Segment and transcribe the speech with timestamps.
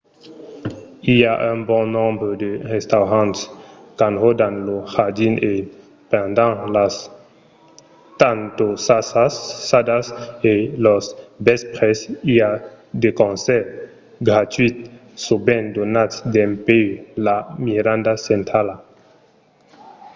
[1.13, 3.37] i a un bon nombre de restaurants
[3.97, 5.53] qu'enròdan lo jardin e
[6.11, 6.93] pendent las
[8.21, 10.05] tantossadas
[10.51, 10.53] e
[10.85, 11.03] los
[11.47, 11.97] vèspres
[12.33, 12.51] i a
[13.03, 13.71] de concèrts
[14.27, 14.81] gratuïts
[15.25, 16.87] sovent donats dempuèi
[17.25, 18.75] la miranda centrala